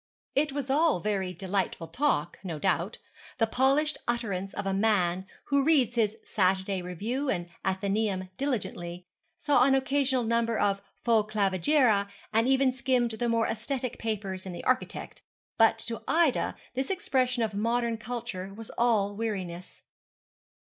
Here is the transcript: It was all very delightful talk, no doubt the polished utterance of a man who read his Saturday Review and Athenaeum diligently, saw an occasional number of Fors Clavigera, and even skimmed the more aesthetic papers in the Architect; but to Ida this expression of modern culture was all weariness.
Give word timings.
It 0.33 0.51
was 0.51 0.71
all 0.71 0.99
very 0.99 1.31
delightful 1.31 1.87
talk, 1.87 2.39
no 2.43 2.57
doubt 2.57 2.97
the 3.37 3.45
polished 3.45 3.99
utterance 4.07 4.51
of 4.55 4.65
a 4.65 4.73
man 4.73 5.27
who 5.49 5.63
read 5.63 5.93
his 5.93 6.17
Saturday 6.23 6.81
Review 6.81 7.29
and 7.29 7.47
Athenaeum 7.63 8.29
diligently, 8.35 9.05
saw 9.37 9.63
an 9.63 9.75
occasional 9.75 10.23
number 10.23 10.57
of 10.57 10.81
Fors 11.03 11.27
Clavigera, 11.29 12.09
and 12.33 12.47
even 12.47 12.71
skimmed 12.71 13.11
the 13.11 13.29
more 13.29 13.45
aesthetic 13.45 13.99
papers 13.99 14.47
in 14.47 14.53
the 14.53 14.63
Architect; 14.63 15.21
but 15.59 15.77
to 15.77 16.01
Ida 16.07 16.55
this 16.73 16.89
expression 16.89 17.43
of 17.43 17.53
modern 17.53 17.99
culture 17.99 18.51
was 18.55 18.71
all 18.79 19.15
weariness. 19.15 19.83